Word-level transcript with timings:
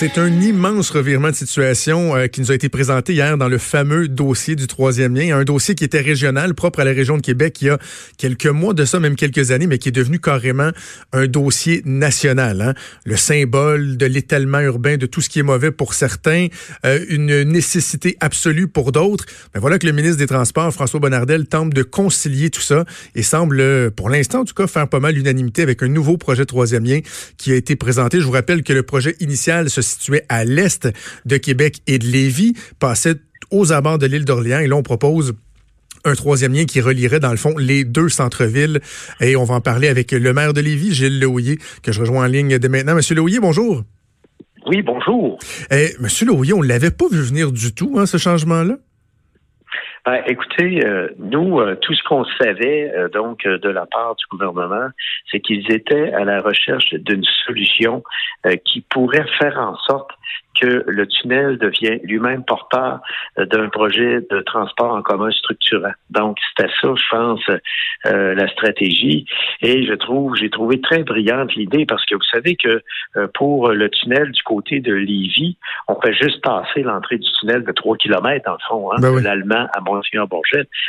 C'est 0.00 0.16
un 0.16 0.40
immense 0.40 0.88
revirement 0.88 1.28
de 1.28 1.34
situation 1.34 2.16
euh, 2.16 2.26
qui 2.26 2.40
nous 2.40 2.50
a 2.50 2.54
été 2.54 2.70
présenté 2.70 3.12
hier 3.12 3.36
dans 3.36 3.50
le 3.50 3.58
fameux 3.58 4.08
dossier 4.08 4.56
du 4.56 4.66
troisième 4.66 5.14
lien, 5.14 5.36
un 5.36 5.44
dossier 5.44 5.74
qui 5.74 5.84
était 5.84 6.00
régional, 6.00 6.54
propre 6.54 6.80
à 6.80 6.84
la 6.84 6.92
région 6.92 7.18
de 7.18 7.20
Québec, 7.20 7.58
il 7.60 7.66
y 7.66 7.68
a 7.68 7.78
quelques 8.16 8.46
mois 8.46 8.72
de 8.72 8.86
ça, 8.86 8.98
même 8.98 9.14
quelques 9.14 9.50
années, 9.50 9.66
mais 9.66 9.76
qui 9.76 9.90
est 9.90 9.92
devenu 9.92 10.18
carrément 10.18 10.70
un 11.12 11.26
dossier 11.26 11.82
national. 11.84 12.62
Hein. 12.62 12.74
Le 13.04 13.16
symbole 13.16 13.98
de 13.98 14.06
l'étalement 14.06 14.60
urbain, 14.60 14.96
de 14.96 15.04
tout 15.04 15.20
ce 15.20 15.28
qui 15.28 15.40
est 15.40 15.42
mauvais 15.42 15.70
pour 15.70 15.92
certains, 15.92 16.46
euh, 16.86 17.04
une 17.10 17.42
nécessité 17.42 18.16
absolue 18.20 18.68
pour 18.68 18.92
d'autres. 18.92 19.26
Mais 19.54 19.60
voilà 19.60 19.78
que 19.78 19.86
le 19.86 19.92
ministre 19.92 20.16
des 20.16 20.26
Transports, 20.26 20.72
François 20.72 20.98
Bonnardel, 20.98 21.46
tente 21.46 21.74
de 21.74 21.82
concilier 21.82 22.48
tout 22.48 22.62
ça 22.62 22.86
et 23.14 23.22
semble, 23.22 23.90
pour 23.90 24.08
l'instant 24.08 24.40
en 24.40 24.44
tout 24.46 24.54
cas, 24.54 24.66
faire 24.66 24.88
pas 24.88 25.00
mal 25.00 25.14
l'unanimité 25.14 25.60
avec 25.60 25.82
un 25.82 25.88
nouveau 25.88 26.16
projet 26.16 26.46
troisième 26.46 26.86
lien 26.86 27.00
qui 27.36 27.52
a 27.52 27.56
été 27.56 27.76
présenté. 27.76 28.18
Je 28.18 28.24
vous 28.24 28.32
rappelle 28.32 28.62
que 28.62 28.72
le 28.72 28.82
projet 28.82 29.14
initial 29.20 29.68
se 29.68 29.89
situé 29.90 30.22
à 30.28 30.44
l'est 30.44 30.88
de 31.26 31.36
Québec 31.36 31.82
et 31.86 31.98
de 31.98 32.06
Lévis, 32.06 32.54
passait 32.78 33.16
aux 33.50 33.72
abords 33.72 33.98
de 33.98 34.06
l'île 34.06 34.24
d'Orléans. 34.24 34.60
Et 34.60 34.66
là, 34.66 34.76
on 34.76 34.82
propose 34.82 35.34
un 36.04 36.14
troisième 36.14 36.54
lien 36.54 36.64
qui 36.64 36.80
relierait 36.80 37.20
dans 37.20 37.30
le 37.30 37.36
fond 37.36 37.56
les 37.58 37.84
deux 37.84 38.08
centres-villes. 38.08 38.80
Et 39.20 39.36
on 39.36 39.44
va 39.44 39.54
en 39.54 39.60
parler 39.60 39.88
avec 39.88 40.12
le 40.12 40.32
maire 40.32 40.52
de 40.52 40.60
Lévis, 40.60 40.94
Gilles 40.94 41.18
Lehouillier, 41.18 41.58
que 41.82 41.92
je 41.92 42.00
rejoins 42.00 42.24
en 42.24 42.28
ligne 42.28 42.58
dès 42.58 42.68
maintenant. 42.68 42.94
Monsieur 42.94 43.14
Lehouillier, 43.14 43.40
bonjour. 43.40 43.82
Oui, 44.66 44.82
bonjour. 44.82 45.38
Eh, 45.70 45.94
Monsieur 46.00 46.26
Lehouillier, 46.26 46.52
on 46.52 46.62
ne 46.62 46.68
l'avait 46.68 46.90
pas 46.90 47.08
vu 47.10 47.20
venir 47.20 47.50
du 47.50 47.72
tout, 47.72 47.96
hein, 47.98 48.06
ce 48.06 48.18
changement-là? 48.18 48.76
Ben, 50.06 50.22
écoutez, 50.26 50.84
euh, 50.84 51.08
nous, 51.18 51.60
euh, 51.60 51.76
tout 51.76 51.94
ce 51.94 52.02
qu'on 52.04 52.24
savait 52.40 52.90
euh, 52.96 53.08
donc 53.08 53.46
de 53.46 53.68
la 53.68 53.86
part 53.86 54.16
du 54.16 54.24
gouvernement, 54.30 54.88
c'est 55.30 55.40
qu'ils 55.40 55.70
étaient 55.70 56.12
à 56.12 56.24
la 56.24 56.40
recherche 56.40 56.94
d'une 56.94 57.24
solution 57.46 58.02
qui 58.64 58.80
pourrait 58.80 59.26
faire 59.38 59.58
en 59.58 59.76
sorte 59.76 60.10
que 60.58 60.84
le 60.86 61.06
tunnel 61.06 61.58
devient 61.58 62.00
lui-même 62.04 62.44
porteur 62.44 63.00
d'un 63.36 63.68
projet 63.68 64.20
de 64.30 64.40
transport 64.40 64.94
en 64.94 65.02
commun 65.02 65.30
structurant. 65.30 65.92
Donc, 66.10 66.38
c'était 66.56 66.70
ça, 66.80 66.88
je 66.94 67.08
pense, 67.10 67.50
euh, 68.06 68.34
la 68.34 68.48
stratégie. 68.48 69.26
Et 69.60 69.84
je 69.86 69.92
trouve, 69.92 70.34
j'ai 70.34 70.48
trouvé 70.48 70.80
très 70.80 71.02
brillante 71.02 71.54
l'idée 71.54 71.84
parce 71.84 72.04
que 72.06 72.14
vous 72.14 72.22
savez 72.32 72.56
que 72.56 72.82
euh, 73.16 73.28
pour 73.34 73.68
le 73.68 73.90
tunnel 73.90 74.32
du 74.32 74.42
côté 74.42 74.80
de 74.80 74.94
Lévis, 74.94 75.58
on 75.86 76.00
fait 76.00 76.14
juste 76.14 76.42
passer 76.42 76.82
l'entrée 76.82 77.18
du 77.18 77.28
tunnel 77.38 77.62
de 77.62 77.72
3 77.72 77.98
km, 77.98 78.50
en 78.50 78.56
fond, 78.68 78.90
hein, 78.90 78.96
ben 79.00 79.14
de 79.16 79.20
l'Allemand 79.20 79.66
à 79.74 79.80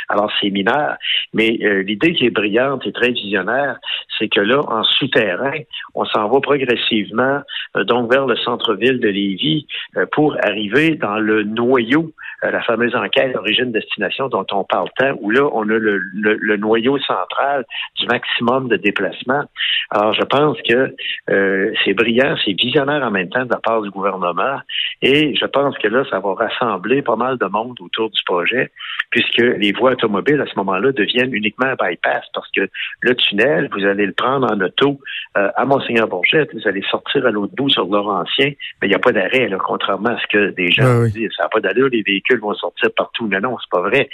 Alors, 0.08 0.30
c'est 0.40 0.50
mineur. 0.50 0.96
Mais 1.32 1.58
euh, 1.62 1.82
l'idée 1.82 2.14
qui 2.14 2.26
est 2.26 2.30
brillante 2.30 2.86
et 2.86 2.92
très 2.92 3.10
visionnaire, 3.10 3.78
c'est 4.18 4.28
que 4.28 4.40
là, 4.40 4.60
en 4.68 4.84
souterrain, 4.84 5.58
on 5.94 6.04
s'en 6.04 6.28
va 6.28 6.40
progressivement 6.40 7.40
donc 7.74 8.12
vers 8.12 8.26
le 8.26 8.36
centre-ville 8.36 9.00
de 9.00 9.08
Lévis 9.08 9.66
euh, 9.96 10.06
pour 10.12 10.36
arriver 10.44 10.94
dans 10.96 11.18
le 11.18 11.42
noyau, 11.42 12.12
euh, 12.44 12.50
la 12.50 12.62
fameuse 12.62 12.94
enquête 12.94 13.36
origine-destination 13.36 14.28
dont 14.28 14.46
on 14.52 14.64
parle 14.64 14.88
tant, 14.96 15.14
où 15.20 15.30
là, 15.30 15.48
on 15.52 15.62
a 15.62 15.78
le, 15.78 16.56
noyau 16.56 16.98
central 16.98 17.64
du 17.98 18.06
maximum 18.06 18.68
de 18.68 18.76
déplacement. 18.76 19.44
Alors, 19.90 20.14
je 20.14 20.22
pense 20.22 20.56
que 20.68 20.94
euh, 21.30 21.72
c'est 21.84 21.94
brillant, 21.94 22.36
c'est 22.44 22.52
visionnaire 22.52 23.02
en 23.02 23.10
même 23.10 23.28
temps 23.28 23.44
de 23.44 23.50
la 23.50 23.60
part 23.60 23.82
du 23.82 23.90
gouvernement, 23.90 24.60
et 25.00 25.34
je 25.34 25.46
pense 25.46 25.76
que 25.78 25.88
là, 25.88 26.04
ça 26.10 26.20
va 26.20 26.34
rassembler 26.34 27.02
pas 27.02 27.16
mal 27.16 27.38
de 27.38 27.46
monde 27.46 27.78
autour 27.80 28.10
du 28.10 28.22
projet, 28.24 28.70
puisque 29.10 29.38
les 29.38 29.72
voies 29.72 29.92
automobiles, 29.92 30.40
à 30.40 30.46
ce 30.46 30.56
moment-là, 30.56 30.92
deviennent 30.92 31.34
uniquement 31.34 31.66
un 31.66 31.76
bypass, 31.76 32.24
parce 32.34 32.50
que 32.50 32.68
le 33.00 33.14
tunnel, 33.14 33.68
vous 33.72 33.84
allez 33.84 34.06
le 34.06 34.12
prendre 34.12 34.50
en 34.50 34.60
auto 34.60 35.00
à 35.34 35.64
Monseigneur-Bourgette, 35.64 36.54
vous 36.54 36.68
allez 36.68 36.82
sortir 36.90 37.26
à 37.26 37.30
l'autre 37.30 37.54
bout 37.56 37.68
sur 37.68 37.86
Laurentien, 37.86 38.52
mais 38.80 38.88
il 38.88 38.88
n'y 38.88 38.94
a 38.94 38.98
pas 38.98 39.12
d'arrêt 39.12 39.48
contrairement 39.64 40.10
à 40.10 40.18
ce 40.18 40.26
que 40.26 40.50
des 40.50 40.70
gens 40.70 41.04
disent. 41.04 41.30
Ça 41.36 41.44
n'a 41.44 41.48
pas 41.48 41.60
d'allure, 41.60 41.88
les 41.88 42.02
véhicules 42.02 42.40
vont 42.40 42.54
sortir 42.54 42.90
partout. 42.96 43.26
Non, 43.26 43.40
non, 43.40 43.56
c'est 43.58 43.70
pas 43.70 43.80
vrai. 43.80 44.08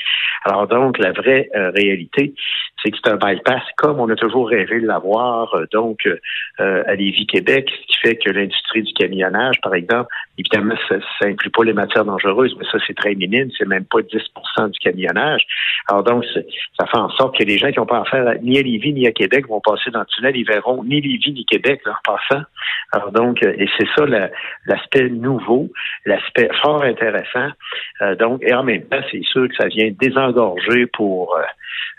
Alors 0.44 0.66
donc, 0.66 0.98
la 0.98 1.12
vraie 1.12 1.48
euh, 1.54 1.70
réalité, 1.70 2.34
c'est 2.82 2.90
que 2.90 2.98
c'est 3.02 3.10
un 3.10 3.16
bypass 3.16 3.62
comme 3.76 4.00
on 4.00 4.08
a 4.08 4.16
toujours 4.16 4.48
rêvé 4.48 4.80
de 4.80 4.86
l'avoir, 4.86 5.54
euh, 5.54 5.66
donc 5.72 6.06
euh, 6.06 6.82
à 6.86 6.94
Lévis-Québec, 6.94 7.70
ce 7.70 7.86
qui 7.86 7.98
fait 8.00 8.16
que 8.16 8.30
l'industrie 8.30 8.82
du 8.82 8.92
camionnage, 8.92 9.60
par 9.62 9.74
exemple, 9.74 10.08
évidemment, 10.38 10.74
ça 10.88 10.96
n'inclut 11.22 11.50
pas 11.50 11.64
les 11.64 11.72
matières 11.72 12.04
dangereuses, 12.04 12.54
mais 12.58 12.64
ça, 12.70 12.78
c'est 12.86 12.94
très 12.94 13.14
minime, 13.14 13.50
c'est 13.58 13.66
même 13.66 13.84
pas 13.84 14.02
10 14.02 14.08
du 14.68 14.78
camionnage. 14.78 15.42
Alors 15.88 16.02
donc, 16.02 16.24
ça 16.78 16.86
fait 16.86 16.98
en 16.98 17.10
sorte 17.10 17.38
que 17.38 17.44
les 17.44 17.58
gens 17.58 17.70
qui 17.70 17.78
n'ont 17.78 17.86
pas 17.86 18.00
affaire 18.00 18.34
ni 18.42 18.58
à 18.58 18.62
Lévis 18.62 18.92
ni 18.92 19.06
à 19.06 19.12
Québec 19.12 19.46
vont 19.48 19.60
passer 19.60 19.90
dans 19.90 20.00
le 20.00 20.06
tunnel, 20.06 20.36
ils 20.36 20.46
verront 20.46 20.84
ni 20.84 21.00
Lévis 21.00 21.32
ni 21.32 21.44
Québec 21.44 21.80
en 21.86 22.12
passant. 22.12 22.44
Alors 22.92 23.12
donc, 23.12 23.42
et 23.42 23.68
c'est 23.78 23.88
ça 23.96 24.06
l'aspect 24.66 25.08
nouveau, 25.08 25.68
l'aspect 26.06 26.48
fort 26.62 26.82
intéressant. 26.82 27.50
Euh, 28.02 28.14
donc, 28.16 28.42
et 28.42 28.54
en 28.54 28.64
même 28.64 28.82
temps, 28.82 29.02
c'est 29.10 29.24
sûr 29.24 29.48
que 29.48 29.54
ça 29.56 29.68
vient 29.68 29.90
désengorger 29.98 30.86
pour 30.86 31.36
40, 31.36 31.48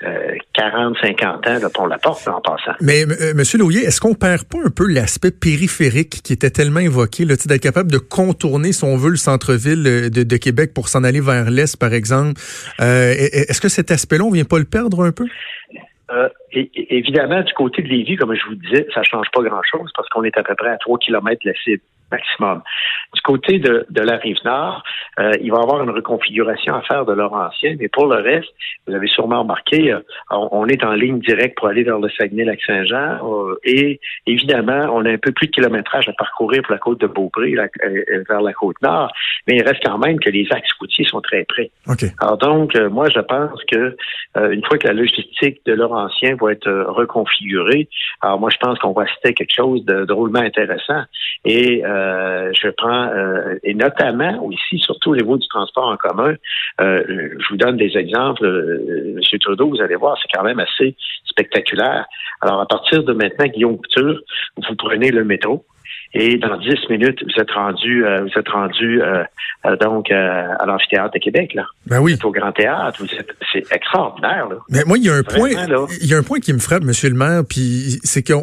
euh, 0.03 0.35
50 0.55 1.47
euh, 1.47 1.65
ans, 1.67 1.69
pour 1.73 1.87
la 1.87 1.97
porte 1.97 2.27
en 2.27 2.41
passant. 2.41 2.71
Mais 2.81 3.01
M. 3.01 3.13
Monsieur 3.35 3.59
Louillet, 3.59 3.81
est-ce 3.81 3.99
qu'on 3.99 4.15
perd 4.15 4.43
pas 4.45 4.59
un 4.65 4.69
peu 4.69 4.87
l'aspect 4.87 5.31
périphérique 5.31 6.21
qui 6.23 6.33
était 6.33 6.49
tellement 6.49 6.79
évoqué, 6.79 7.25
d'être 7.25 7.57
capable 7.57 7.91
de 7.91 7.97
contourner, 7.97 8.71
si 8.71 8.83
on 8.83 8.95
veut, 8.95 9.09
le 9.09 9.17
centre-ville 9.17 10.09
de, 10.09 10.37
Québec 10.37 10.73
pour 10.73 10.87
s'en 10.87 11.03
aller 11.03 11.19
vers 11.19 11.49
l'est, 11.49 11.75
par 11.77 11.93
exemple? 11.93 12.39
est-ce 12.79 13.59
que 13.59 13.67
cet 13.67 13.91
aspect-là, 13.91 14.23
on 14.23 14.31
vient 14.31 14.45
pas 14.45 14.59
le 14.59 14.65
perdre 14.65 15.03
un 15.03 15.11
peu? 15.11 15.25
évidemment, 16.53 17.43
du 17.43 17.53
côté 17.53 17.83
de 17.83 17.87
Lévis, 17.87 18.15
comme 18.15 18.33
je 18.33 18.45
vous 18.47 18.55
disais, 18.55 18.87
ça 18.93 19.03
change 19.03 19.27
pas 19.31 19.43
grand-chose 19.43 19.91
parce 19.95 20.09
qu'on 20.09 20.23
est 20.23 20.35
à 20.37 20.43
peu 20.43 20.55
près 20.55 20.69
à 20.69 20.77
3 20.77 20.97
km 20.97 21.39
de 21.43 21.49
la 21.49 21.55
cible 21.61 21.83
maximum. 22.11 22.61
Du 23.13 23.21
côté 23.21 23.59
de, 23.59 23.85
de 23.89 24.01
la 24.01 24.17
rive 24.17 24.37
nord, 24.45 24.83
euh, 25.19 25.31
il 25.41 25.51
va 25.51 25.59
y 25.59 25.61
avoir 25.61 25.83
une 25.83 25.89
reconfiguration 25.89 26.75
à 26.75 26.81
faire 26.81 27.05
de 27.05 27.13
leur 27.13 27.33
ancien, 27.33 27.75
mais 27.79 27.87
pour 27.87 28.07
le 28.07 28.21
reste, 28.21 28.49
vous 28.87 28.93
avez 28.93 29.07
sûrement 29.07 29.41
remarqué, 29.41 29.91
euh, 29.91 29.99
on, 30.31 30.67
est 30.67 30.83
en 30.83 30.93
ligne 30.93 31.19
directe 31.19 31.57
pour 31.57 31.67
aller 31.67 31.83
vers 31.83 31.99
le 31.99 32.09
Saguenay-Lac-Saint-Jean 32.09 33.19
euh, 33.23 33.55
et 33.63 33.99
évidemment, 34.27 34.89
on 34.93 35.05
a 35.05 35.09
un 35.11 35.17
peu 35.17 35.31
plus 35.31 35.47
de 35.47 35.51
kilométrage 35.51 36.07
à 36.07 36.13
parcourir 36.13 36.61
pour 36.63 36.73
la 36.73 36.77
côte 36.77 37.01
de 37.01 37.07
Beaupré 37.07 37.55
vers 38.29 38.41
la 38.41 38.53
côte 38.53 38.75
nord, 38.81 39.11
mais 39.47 39.57
il 39.57 39.63
reste 39.63 39.81
quand 39.83 39.97
même 39.97 40.19
que 40.19 40.29
les 40.29 40.47
axes 40.51 40.71
routiers 40.79 41.05
sont 41.05 41.21
très 41.21 41.45
près. 41.45 41.71
Alors 42.21 42.37
donc, 42.37 42.75
moi, 42.91 43.07
je 43.13 43.19
pense 43.19 43.63
que 43.71 43.95
une 44.35 44.63
fois 44.65 44.77
que 44.77 44.87
la 44.87 44.93
logistique 44.93 45.61
de 45.65 45.73
leur 45.73 45.91
ancien 45.91 46.35
va 46.39 46.51
être 46.51 46.69
reconfigurée, 46.69 47.89
alors 48.21 48.39
moi, 48.39 48.49
je 48.49 48.57
pense 48.57 48.77
qu'on 48.79 48.93
va 48.93 49.05
citer 49.07 49.33
quelque 49.33 49.53
chose 49.55 49.83
de 49.85 50.05
drôlement 50.05 50.39
intéressant 50.39 51.03
et 51.45 51.83
euh, 51.85 51.98
je 52.53 52.69
prends, 52.69 53.07
euh, 53.07 53.55
et 53.63 53.73
notamment 53.73 54.43
aussi, 54.43 54.79
surtout 54.79 55.11
au 55.11 55.15
niveau 55.15 55.37
du 55.37 55.47
transport 55.47 55.87
en 55.87 55.97
commun, 55.97 56.35
euh, 56.81 57.03
je 57.07 57.47
vous 57.49 57.57
donne 57.57 57.77
des 57.77 57.97
exemples. 57.97 58.45
Monsieur 59.15 59.39
Trudeau, 59.39 59.69
vous 59.69 59.81
allez 59.81 59.95
voir, 59.95 60.17
c'est 60.21 60.29
quand 60.33 60.43
même 60.43 60.59
assez 60.59 60.95
spectaculaire. 61.25 62.05
Alors, 62.41 62.61
à 62.61 62.65
partir 62.65 63.03
de 63.03 63.13
maintenant, 63.13 63.45
Guillaume 63.47 63.77
Couture, 63.77 64.19
vous 64.57 64.75
prenez 64.75 65.11
le 65.11 65.23
métro, 65.23 65.65
et 66.13 66.37
dans 66.37 66.57
dix 66.57 66.79
minutes, 66.89 67.19
vous 67.23 67.39
êtes 67.39 67.51
rendu, 67.51 68.03
euh, 68.03 68.21
vous 68.21 68.39
êtes 68.39 68.49
rendu 68.49 68.99
euh, 69.01 69.23
euh, 69.65 69.77
donc 69.77 70.09
à 70.09 70.65
l'amphithéâtre 70.65 71.13
de 71.13 71.19
Québec 71.19 71.53
là. 71.53 71.65
Ben 71.85 71.99
oui. 71.99 72.17
au 72.23 72.31
Grand 72.31 72.51
Théâtre. 72.51 72.99
C'est 73.53 73.71
extraordinaire 73.71 74.47
là. 74.49 74.55
Mais 74.69 74.83
moi, 74.85 74.97
il 74.97 75.05
y 75.05 75.09
a 75.09 75.13
un 75.13 75.23
point, 75.23 75.51
il 76.01 76.07
y 76.07 76.15
a 76.15 76.17
un 76.17 76.23
point 76.23 76.39
qui 76.39 76.51
me 76.53 76.59
frappe, 76.59 76.83
Monsieur 76.83 77.09
le 77.09 77.15
Maire, 77.15 77.43
puis 77.47 77.99
c'est 78.03 78.23
que 78.23 78.33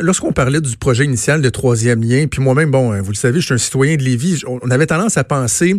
lorsqu'on 0.00 0.32
parlait 0.32 0.62
du 0.62 0.78
projet 0.78 1.04
initial 1.04 1.42
de 1.42 1.48
troisième 1.50 2.02
lien, 2.02 2.26
puis 2.26 2.40
moi-même, 2.40 2.70
bon, 2.70 2.98
vous 3.02 3.10
le 3.10 3.16
savez, 3.16 3.40
je 3.40 3.46
suis 3.46 3.54
un 3.54 3.58
citoyen 3.58 3.96
de 3.96 4.02
Lévis. 4.02 4.42
On 4.46 4.70
avait 4.70 4.86
tendance 4.86 5.18
à 5.18 5.24
penser 5.24 5.74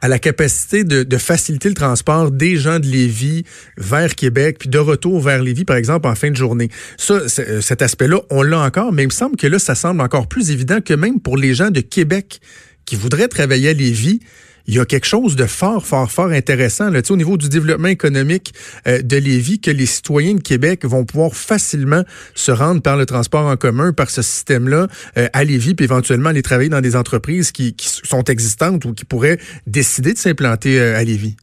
à 0.00 0.08
la 0.08 0.18
capacité 0.18 0.82
de, 0.82 1.04
de 1.04 1.16
faciliter 1.18 1.68
le 1.68 1.74
transport 1.74 2.32
des 2.32 2.56
gens 2.56 2.80
de 2.80 2.86
Lévis 2.86 3.44
vers 3.76 4.14
Québec, 4.16 4.56
puis 4.58 4.68
de 4.68 4.78
retour 4.78 5.20
vers 5.20 5.40
Lévis, 5.40 5.64
par 5.64 5.76
exemple, 5.76 6.08
en 6.08 6.14
fin 6.16 6.30
de 6.30 6.36
journée. 6.36 6.68
Ça, 6.96 7.28
cet 7.28 7.80
aspect-là, 7.80 8.18
on 8.30 8.42
l'a 8.42 8.58
encore, 8.58 8.92
mais 8.92 9.04
il 9.04 9.08
me 9.08 9.12
semble 9.12 9.36
que 9.36 9.46
là, 9.46 9.60
ça 9.60 9.76
semble 9.76 10.00
encore 10.00 10.26
plus 10.26 10.50
évident 10.50 10.63
que 10.64 10.94
même 10.94 11.20
pour 11.20 11.36
les 11.36 11.54
gens 11.54 11.70
de 11.70 11.80
Québec 11.80 12.40
qui 12.84 12.96
voudraient 12.96 13.28
travailler 13.28 13.70
à 13.70 13.72
Lévis, 13.72 14.20
il 14.66 14.74
y 14.74 14.78
a 14.78 14.84
quelque 14.84 15.06
chose 15.06 15.36
de 15.36 15.44
fort, 15.46 15.86
fort, 15.86 16.10
fort 16.10 16.30
intéressant 16.30 16.88
là, 16.88 17.00
au 17.10 17.16
niveau 17.16 17.36
du 17.36 17.48
développement 17.48 17.88
économique 17.88 18.54
euh, 18.86 19.02
de 19.02 19.16
Lévis, 19.16 19.60
que 19.60 19.70
les 19.70 19.86
citoyens 19.86 20.34
de 20.34 20.40
Québec 20.40 20.84
vont 20.84 21.04
pouvoir 21.04 21.34
facilement 21.34 22.02
se 22.34 22.50
rendre 22.50 22.80
par 22.80 22.96
le 22.96 23.04
transport 23.04 23.46
en 23.46 23.56
commun, 23.56 23.92
par 23.92 24.10
ce 24.10 24.22
système-là, 24.22 24.88
euh, 25.18 25.28
à 25.32 25.44
Lévis, 25.44 25.74
puis 25.74 25.84
éventuellement 25.84 26.30
aller 26.30 26.42
travailler 26.42 26.70
dans 26.70 26.80
des 26.80 26.96
entreprises 26.96 27.52
qui, 27.52 27.74
qui 27.74 27.88
sont 27.88 28.24
existantes 28.24 28.84
ou 28.84 28.94
qui 28.94 29.04
pourraient 29.04 29.38
décider 29.66 30.14
de 30.14 30.18
s'implanter 30.18 30.80
à 30.80 31.04
Lévis. 31.04 31.36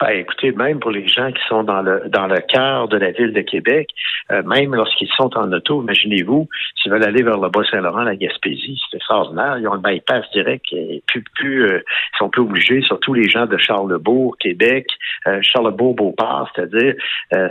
Ben, 0.00 0.08
écoutez, 0.10 0.50
même 0.50 0.80
pour 0.80 0.90
les 0.90 1.06
gens 1.06 1.30
qui 1.30 1.40
sont 1.48 1.62
dans 1.62 1.80
le 1.80 2.08
dans 2.08 2.26
le 2.26 2.40
cœur 2.40 2.88
de 2.88 2.96
la 2.96 3.12
ville 3.12 3.32
de 3.32 3.42
Québec, 3.42 3.90
euh, 4.32 4.42
même 4.42 4.74
lorsqu'ils 4.74 5.08
sont 5.16 5.30
en 5.36 5.52
auto, 5.52 5.82
imaginez-vous, 5.82 6.48
s'ils 6.82 6.90
veulent 6.90 7.04
aller 7.04 7.22
vers 7.22 7.38
le 7.38 7.48
Bas-Saint-Laurent, 7.48 8.02
la 8.02 8.16
Gaspésie, 8.16 8.80
c'est 8.90 8.96
extraordinaire. 8.96 9.58
Ils 9.58 9.68
ont 9.68 9.74
le 9.74 9.80
bypass 9.80 10.24
direct 10.32 10.64
et 10.72 11.02
plus, 11.06 11.64
euh, 11.64 11.78
ils 11.78 12.18
sont 12.18 12.28
plus 12.28 12.42
obligés, 12.42 12.82
surtout 12.82 13.14
les 13.14 13.28
gens 13.28 13.46
de 13.46 13.56
Charlebourg, 13.56 14.36
Québec, 14.38 14.88
euh, 15.28 15.40
Charlebourg-Beauport, 15.42 16.50
c'est-à-dire 16.54 16.94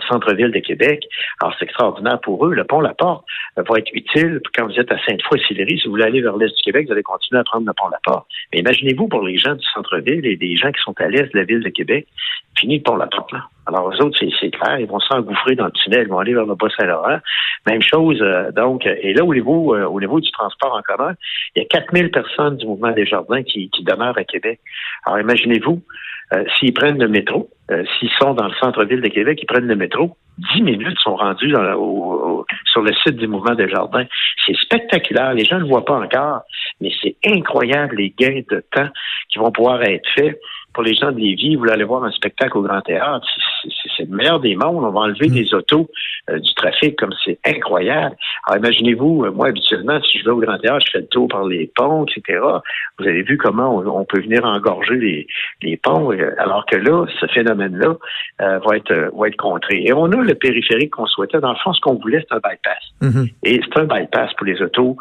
centre-ville 0.10 0.52
de 0.52 0.60
Québec. 0.60 1.04
Alors, 1.42 1.56
c'est 1.58 1.66
extraordinaire 1.66 2.20
pour 2.22 2.46
eux. 2.46 2.54
Le 2.54 2.64
pont 2.64 2.82
La 2.82 2.94
Porte 2.94 3.26
va 3.56 3.78
être 3.78 3.92
utile 3.94 4.42
quand 4.56 4.66
vous 4.66 4.80
êtes 4.80 4.92
à 4.92 4.98
Sainte-Foy-Sillery. 5.06 5.80
Si 5.80 5.86
vous 5.86 5.92
voulez 5.92 6.06
aller 6.06 6.22
vers 6.22 6.38
l'est 6.38 6.56
du 6.56 6.62
Québec, 6.64 6.88
vous 6.88 6.94
allez 6.94 7.04
continuer 7.04 7.40
à 7.40 7.44
prendre 7.44 7.66
le 7.66 7.74
pont 7.74 7.90
La 7.90 8.00
Porte. 8.04 8.28
Mais 8.52 8.60
imaginez-vous 8.60 9.08
pour 9.08 9.24
les 9.24 9.38
gens 9.38 9.56
du 9.56 9.66
centre-ville 9.74 10.26
et 10.26 10.36
des 10.36 10.56
gens 10.56 10.72
qui 10.72 10.82
sont 10.82 10.96
à 11.00 11.08
l'est 11.08 11.34
de 11.34 11.38
la 11.38 11.44
ville 11.44 11.62
de 11.62 11.70
Québec, 11.70 12.08
fini 12.58 12.80
pour 12.80 12.98
la 12.98 13.08
porte 13.08 13.32
là. 13.32 13.48
Alors, 13.66 13.90
eux 13.90 14.04
autres, 14.04 14.20
c'est 14.20 14.52
clair, 14.52 14.80
ils 14.80 14.88
vont 14.88 15.00
s'engouffrer 15.00 15.56
dans 15.56 15.66
le 15.66 15.72
tunnel, 15.72 16.04
ils 16.04 16.10
vont 16.10 16.20
aller 16.20 16.34
vers 16.34 16.46
le 16.46 16.56
Bas-Saint-Laurent. 16.56 17.20
Même 17.66 17.82
chose, 17.82 18.22
euh, 18.22 18.52
donc, 18.52 18.86
et 18.86 19.14
là, 19.14 19.24
au 19.24 19.34
niveau, 19.34 19.74
euh, 19.74 19.86
au 19.86 20.02
niveau 20.02 20.20
du 20.20 20.30
transport 20.32 20.76
en 20.76 20.82
commun, 20.82 21.14
il 21.56 21.62
y 21.62 21.66
a 21.66 21.68
4000 21.70 22.12
personnes 22.12 22.58
du 22.58 22.66
mouvement 22.66 22.92
des 22.92 23.06
jardins 23.06 23.42
qui, 23.42 23.70
qui 23.70 23.84
demeurent 23.84 24.18
à 24.18 24.26
Québec. 24.26 24.60
Alors, 25.06 25.20
imaginez-vous, 25.20 25.82
euh, 26.34 26.44
s'ils 26.58 26.74
prennent 26.74 27.00
le 27.00 27.08
métro, 27.08 27.50
s'ils 27.98 28.12
sont 28.20 28.34
dans 28.34 28.48
le 28.48 28.54
centre-ville 28.56 29.02
de 29.02 29.08
Québec, 29.08 29.40
ils 29.42 29.46
prennent 29.46 29.68
le 29.68 29.76
métro, 29.76 30.18
10 30.56 30.62
minutes 30.62 30.98
sont 31.00 31.16
rendues 31.16 31.52
dans 31.52 32.44
sur 32.66 32.82
le 32.82 32.94
site 33.04 33.16
du 33.16 33.28
mouvement 33.28 33.56
des 33.56 33.70
jardins. 33.70 34.06
C'est 34.46 34.56
spectaculaire, 34.58 35.34
les 35.34 35.46
gens 35.46 35.56
ne 35.56 35.62
le 35.62 35.68
voient 35.68 35.86
pas 35.86 36.00
encore, 36.00 36.42
mais 36.82 36.92
c'est 37.02 37.16
incroyable 37.26 37.96
les 37.96 38.14
gains 38.18 38.42
de 38.50 38.64
temps 38.72 38.90
qui 39.30 39.40
vont 39.40 39.52
pouvoir 39.52 39.82
être 39.84 40.08
faits 40.16 40.40
pour 40.74 40.84
les 40.84 40.96
gens 40.96 41.12
de 41.12 41.20
Lévis, 41.20 41.56
vous 41.56 41.62
voulez 41.62 41.74
aller 41.74 41.84
voir 41.84 42.04
un 42.04 42.12
spectacle 42.12 42.58
au 42.58 42.62
Grand 42.62 42.82
Théâtre, 42.82 43.28
c'est 43.98 44.10
le 44.10 44.16
meilleur 44.16 44.40
des 44.40 44.56
mondes. 44.56 44.84
On 44.84 44.92
va 44.92 45.02
enlever 45.02 45.28
mm. 45.28 45.34
des 45.34 45.54
autos 45.54 45.90
euh, 46.30 46.40
du 46.40 46.54
trafic 46.54 46.98
comme 46.98 47.14
c'est 47.26 47.38
incroyable. 47.46 48.16
Alors 48.48 48.64
imaginez-vous, 48.64 49.26
euh, 49.26 49.32
moi 49.32 49.48
habituellement, 49.48 50.00
si 50.02 50.20
je 50.20 50.26
vais 50.26 50.32
au 50.32 50.40
Grand 50.40 50.58
Théâtre, 50.58 50.86
je 50.86 50.92
fais 50.92 51.00
le 51.00 51.08
tour 51.08 51.28
par 51.28 51.46
les 51.46 51.72
ponts, 51.76 52.06
etc. 52.06 52.40
Vous 53.00 53.06
avez 53.06 53.24
vu 53.24 53.38
comment 53.38 53.78
on, 53.78 54.06
peut 54.06 54.22
venir 54.22 54.46
engorger 54.46 54.96
les, 54.96 55.28
les 55.62 55.78
ponts, 55.78 56.12
euh, 56.12 56.34
alors 56.38 56.66
que 56.66 56.78
là, 56.78 57.06
ce 57.20 57.26
phénomène-là 57.28 57.98
va 58.40 58.78
être 58.78 59.12
va 59.18 59.28
être 59.28 59.38
contré. 59.38 59.84
Et 59.84 59.94
on 59.94 60.06
a 60.12 60.18
le 60.18 60.36
périphérique 60.36 60.92
qu'on 60.92 61.06
souhaitait. 61.08 61.40
Dans 61.40 61.52
le 61.52 61.58
fond, 61.64 61.74
ce 61.74 61.82
qu'on 61.82 61.96
voulait, 61.96 62.26
c'est 62.28 62.36
un 62.36 62.40
bypass. 62.40 62.84
Mm-hmm. 63.02 63.34
Et 63.44 63.62
c'est 63.64 63.80
un 63.80 63.86
bypass 63.86 64.34
pour 64.34 64.46
les 64.46 64.62
autos 64.62 64.98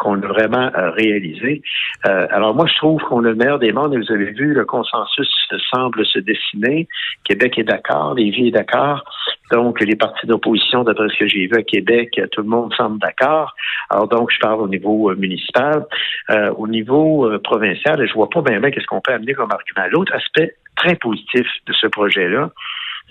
qu'on 0.00 0.22
a 0.22 0.26
vraiment 0.26 0.70
réalisé. 0.74 1.62
alors 2.04 2.54
moi, 2.54 2.66
je 2.66 2.76
trouve 2.76 3.00
qu'on 3.02 3.24
a 3.24 3.28
le 3.28 3.34
meilleur 3.34 3.58
des 3.58 3.72
mondes. 3.72 3.94
Et 3.94 3.98
vous 3.98 4.12
avez 4.12 4.32
vu, 4.32 4.54
le 4.54 4.64
consensus 4.64 5.28
semble 5.72 6.04
se 6.06 6.18
dessiner. 6.18 6.88
Québec 7.24 7.58
est 7.58 7.64
d'accord, 7.64 8.05
Lévis 8.14 8.48
est 8.48 8.52
d'accord. 8.52 9.04
Donc, 9.52 9.80
les 9.80 9.94
partis 9.94 10.26
d'opposition, 10.26 10.82
d'après 10.82 11.08
ce 11.08 11.18
que 11.18 11.28
j'ai 11.28 11.46
vu 11.46 11.56
à 11.56 11.62
Québec, 11.62 12.20
tout 12.32 12.42
le 12.42 12.48
monde 12.48 12.72
semble 12.74 12.98
d'accord. 12.98 13.54
Alors 13.90 14.08
donc, 14.08 14.30
je 14.32 14.38
parle 14.40 14.60
au 14.60 14.68
niveau 14.68 15.10
euh, 15.10 15.14
municipal. 15.14 15.86
Euh, 16.30 16.50
au 16.56 16.66
niveau 16.66 17.26
euh, 17.26 17.38
provincial, 17.38 18.04
je 18.06 18.12
vois 18.12 18.28
pas 18.28 18.42
bien, 18.42 18.60
bien 18.60 18.70
qu'est-ce 18.70 18.86
qu'on 18.86 19.00
peut 19.00 19.12
amener 19.12 19.34
comme 19.34 19.50
argument. 19.52 19.86
L'autre 19.90 20.12
aspect 20.14 20.56
très 20.76 20.96
positif 20.96 21.46
de 21.66 21.72
ce 21.72 21.86
projet-là, 21.86 22.50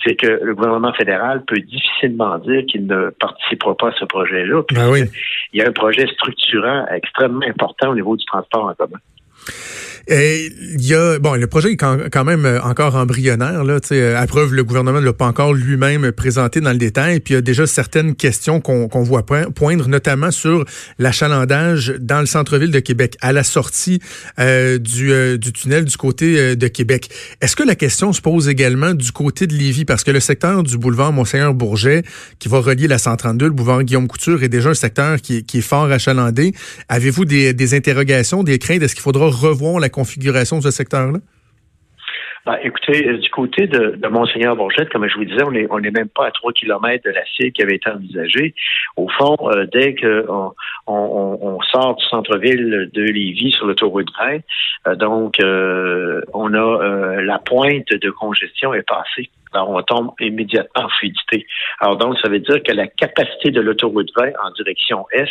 c'est 0.03 0.15
que 0.15 0.27
le 0.27 0.53
gouvernement 0.53 0.93
fédéral 0.93 1.43
peut 1.45 1.59
difficilement 1.59 2.37
dire 2.39 2.65
qu'il 2.65 2.85
ne 2.85 3.11
participera 3.11 3.75
pas 3.75 3.89
à 3.89 3.93
ce 3.93 4.03
projet-là. 4.03 4.61
Ben 4.73 4.89
oui. 4.91 5.03
Il 5.53 5.61
y 5.61 5.63
a 5.63 5.69
un 5.69 5.71
projet 5.71 6.05
structurant 6.07 6.85
extrêmement 6.87 7.45
important 7.47 7.91
au 7.91 7.95
niveau 7.95 8.17
du 8.17 8.25
transport 8.25 8.65
en 8.65 8.73
commun. 8.73 8.99
Il 10.07 10.85
y 10.85 10.93
a 10.93 11.17
bon, 11.17 11.33
le 11.33 11.47
projet 11.47 11.71
est 11.71 11.77
quand, 11.77 12.23
même 12.23 12.45
euh, 12.45 12.61
encore 12.61 12.95
embryonnaire 12.95 13.63
là. 13.63 13.79
Euh, 13.91 14.21
à 14.21 14.27
preuve, 14.27 14.53
le 14.53 14.63
gouvernement 14.63 15.01
ne 15.01 15.05
l'a 15.05 15.13
pas 15.13 15.25
encore 15.25 15.53
lui-même 15.53 16.11
présenté 16.11 16.61
dans 16.61 16.71
le 16.71 16.77
détail. 16.77 17.19
Puis 17.21 17.33
il 17.33 17.37
y 17.37 17.37
a 17.37 17.41
déjà 17.41 17.65
certaines 17.65 18.13
questions 18.13 18.61
qu'on 18.61 19.03
voit 19.03 19.25
poindre, 19.25 19.87
notamment 19.87 20.29
sur 20.29 20.63
l'achalandage 20.99 21.95
dans 21.99 22.19
le 22.19 22.27
centre-ville 22.27 22.69
de 22.69 22.79
Québec, 22.79 23.17
à 23.21 23.33
la 23.33 23.43
sortie 23.43 23.99
euh, 24.37 24.77
du, 24.77 25.51
tunnel 25.53 25.85
du 25.85 25.97
côté 25.97 26.55
de 26.55 26.67
Québec. 26.67 27.09
Est-ce 27.41 27.55
que 27.55 27.63
la 27.63 27.75
question 27.75 28.13
se 28.13 28.21
pose 28.21 28.47
également 28.47 28.93
du 28.93 29.11
côté 29.11 29.47
de 29.47 29.55
Lévis, 29.55 29.85
parce 29.85 30.03
que 30.03 30.11
le 30.11 30.19
secteur 30.19 30.61
du 30.61 30.77
boulevard 30.77 31.13
Monseigneur 31.13 31.55
Bourget, 31.55 32.03
qui 32.37 32.47
va 32.47 32.59
relier 32.59 32.87
la 32.87 32.99
132, 32.99 33.45
le 33.45 33.51
boulevard 33.51 33.83
Guillaume 33.83 34.07
Couture, 34.07 34.43
est 34.43 34.49
déjà 34.49 34.69
un 34.69 34.75
secteur 34.75 35.19
qui, 35.19 35.43
qui 35.45 35.59
est 35.59 35.61
fort 35.61 35.91
achalandé. 35.91 36.53
Avez-vous 36.89 37.25
des, 37.25 37.53
des 37.53 37.73
interrogations, 37.73 38.43
des 38.43 38.59
craintes? 38.59 38.83
Est-ce 38.83 38.93
qu'il 38.93 39.03
faudra 39.03 39.29
revoir 39.35 39.79
la 39.79 39.89
configuration 39.89 40.57
de 40.57 40.63
ce 40.63 40.71
secteur-là? 40.71 41.19
Ben, 42.45 42.59
écoutez, 42.61 43.07
euh, 43.07 43.17
du 43.17 43.29
côté 43.31 43.65
de, 43.65 43.95
de 43.97 44.07
Monseigneur 44.07 44.55
Bourgette, 44.55 44.89
comme 44.89 45.07
je 45.07 45.15
vous 45.15 45.25
disais, 45.25 45.41
on 45.43 45.79
n'est 45.79 45.91
même 45.91 46.09
pas 46.09 46.27
à 46.27 46.31
trois 46.31 46.53
kilomètres 46.53 47.03
de 47.03 47.09
la 47.09 47.25
cible 47.25 47.51
qui 47.51 47.63
avait 47.63 47.77
été 47.77 47.89
envisagée. 47.89 48.53
Au 48.97 49.09
fond, 49.09 49.35
euh, 49.49 49.65
dès 49.73 49.95
qu'on 49.95 50.53
on, 50.85 51.59
sort 51.71 51.95
du 51.95 52.05
centre-ville 52.05 52.91
de 52.93 53.01
Lévis 53.01 53.51
sur 53.51 53.65
l'autoroute 53.65 54.09
20, 54.19 54.41
euh, 54.87 54.95
donc 54.95 55.37
on 55.39 56.53
a 56.53 57.21
la 57.21 57.39
pointe 57.39 57.91
de 57.91 58.09
congestion 58.11 58.75
est 58.75 58.87
passée 58.87 59.31
alors 59.55 59.69
on 59.69 59.81
tombe 59.81 60.11
immédiatement 60.19 60.85
en 60.85 60.89
fluidité. 60.89 61.45
Alors 61.79 61.97
donc, 61.97 62.17
ça 62.21 62.29
veut 62.29 62.39
dire 62.39 62.61
que 62.63 62.73
la 62.73 62.87
capacité 62.87 63.51
de 63.51 63.61
l'autoroute 63.61 64.09
20 64.17 64.27
en 64.43 64.51
direction 64.51 65.05
est 65.11 65.25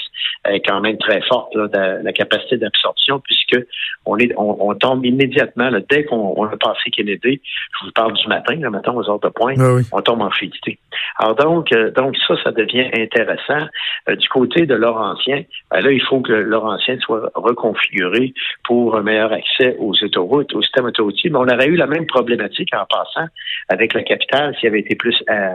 est 0.47 0.61
quand 0.61 0.81
même 0.81 0.99
très 0.99 1.23
forte, 1.23 1.55
la, 1.55 2.13
capacité 2.13 2.57
d'absorption, 2.57 3.21
puisque 3.21 3.59
on 4.07 4.19
est 4.19 4.33
on, 4.37 4.75
tombe 4.75 5.05
immédiatement, 5.05 5.71
dès 5.89 6.05
qu'on 6.05 6.45
a 6.45 6.57
passé 6.57 6.91
Kennedy, 6.91 7.41
je 7.81 7.87
vous 7.87 7.93
parle 7.93 8.13
du 8.13 8.27
matin, 8.29 8.55
le 8.55 8.71
matin 8.71 8.93
aux 8.93 9.09
heures 9.09 9.21
de 9.21 9.29
pointe, 9.29 9.59
ah 9.61 9.79
on 9.93 10.03
tombe 10.03 10.21
en 10.21 10.31
fluidité. 10.31 10.79
Alors 11.19 11.35
donc, 11.37 11.73
euh, 11.73 11.91
donc 11.91 12.17
ça, 12.27 12.35
ça 12.43 12.53
devient 12.53 12.91
intéressant. 12.95 13.67
Euh, 14.09 14.17
du 14.17 14.29
côté 14.29 14.67
de 14.67 14.75
Laurentien, 14.75 15.45
ben 15.71 15.81
là, 15.81 15.91
il 15.91 16.03
faut 16.03 16.21
que 16.21 16.33
Laurentien 16.33 16.99
soit 17.01 17.31
reconfiguré 17.35 18.35
pour 18.65 18.97
un 18.97 19.03
meilleur 19.03 19.33
accès 19.33 19.77
aux 19.79 19.95
autoroutes, 20.03 20.55
au 20.55 20.63
système 20.63 20.87
autoroutier. 20.87 21.31
Mais 21.31 21.39
on 21.39 21.49
aurait 21.49 21.67
eu 21.67 21.77
la 21.77 21.87
même 21.87 22.07
problématique 22.07 22.75
en 22.75 22.85
passant 22.87 23.29
avec 23.69 23.95
la 23.95 24.03
capitale 24.15 24.55
s'il 24.57 24.69
avait 24.69 24.81
été 24.81 24.95
plus 24.95 25.23
à, 25.29 25.53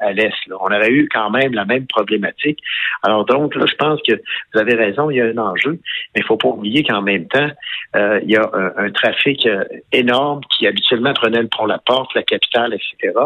à, 0.00 0.12
l'est. 0.12 0.32
On 0.48 0.66
aurait 0.66 0.90
eu 0.90 1.08
quand 1.12 1.30
même 1.30 1.52
la 1.52 1.64
même 1.64 1.86
problématique. 1.86 2.58
Alors 3.02 3.24
donc, 3.24 3.54
là, 3.54 3.66
je 3.66 3.74
pense 3.76 4.00
que 4.06 4.14
vous 4.52 4.60
avez 4.60 4.74
raison, 4.74 5.10
il 5.10 5.16
y 5.16 5.20
a 5.20 5.26
un 5.26 5.38
enjeu, 5.38 5.78
mais 6.14 6.20
il 6.22 6.24
faut 6.24 6.36
pas 6.36 6.48
oublier 6.48 6.82
qu'en 6.84 7.02
même 7.02 7.26
temps, 7.28 7.50
euh, 7.96 8.20
il 8.22 8.30
y 8.30 8.36
a 8.36 8.48
un, 8.76 8.90
trafic 8.90 9.46
euh, 9.46 9.64
énorme 9.92 10.40
qui 10.50 10.66
habituellement 10.66 11.12
prenait 11.12 11.42
le 11.42 11.48
pont 11.48 11.66
La 11.66 11.78
Porte, 11.78 12.14
la 12.14 12.22
capitale, 12.22 12.74
etc., 12.74 13.18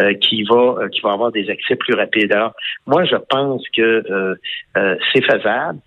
euh, 0.00 0.14
qui 0.14 0.42
va 0.44 0.88
qui 0.92 1.00
va 1.00 1.12
avoir 1.12 1.32
des 1.32 1.48
accès 1.48 1.76
plus 1.76 1.94
rapides. 1.94 2.32
Alors, 2.32 2.52
moi, 2.86 3.04
je 3.04 3.16
pense 3.16 3.62
que 3.76 4.36
c'est 5.12 5.24
faisable 5.24 5.78